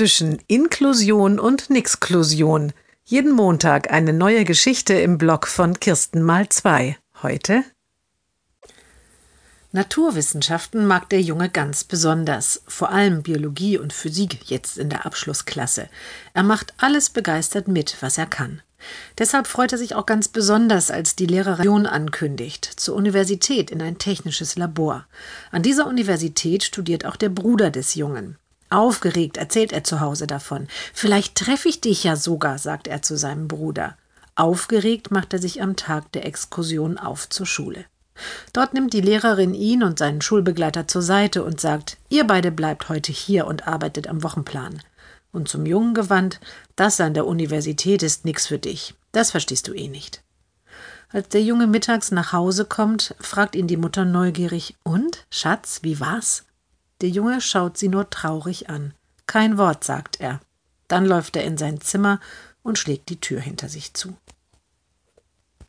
[0.00, 2.72] zwischen Inklusion und Nixklusion.
[3.04, 6.96] Jeden Montag eine neue Geschichte im Blog von Kirsten mal zwei.
[7.22, 7.64] Heute
[9.72, 15.90] Naturwissenschaften mag der Junge ganz besonders, vor allem Biologie und Physik jetzt in der Abschlussklasse.
[16.32, 18.62] Er macht alles begeistert mit, was er kann.
[19.18, 23.98] Deshalb freut er sich auch ganz besonders, als die Lehrerin ankündigt, zur Universität in ein
[23.98, 25.06] technisches Labor.
[25.50, 28.38] An dieser Universität studiert auch der Bruder des Jungen.
[28.70, 30.68] Aufgeregt erzählt er zu Hause davon.
[30.94, 33.96] Vielleicht treffe ich dich ja sogar, sagt er zu seinem Bruder.
[34.36, 37.84] Aufgeregt macht er sich am Tag der Exkursion auf zur Schule.
[38.52, 42.88] Dort nimmt die Lehrerin ihn und seinen Schulbegleiter zur Seite und sagt, ihr beide bleibt
[42.88, 44.82] heute hier und arbeitet am Wochenplan.
[45.32, 46.40] Und zum Jungen gewandt,
[46.76, 48.94] das an der Universität ist nix für dich.
[49.12, 50.22] Das verstehst du eh nicht.
[51.12, 55.98] Als der Junge mittags nach Hause kommt, fragt ihn die Mutter neugierig, und, Schatz, wie
[55.98, 56.44] war's?
[57.00, 58.94] Der Junge schaut sie nur traurig an.
[59.26, 60.40] Kein Wort, sagt er.
[60.88, 62.20] Dann läuft er in sein Zimmer
[62.62, 64.16] und schlägt die Tür hinter sich zu.